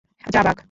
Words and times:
যা, 0.27 0.41
ভাগ! 0.43 0.57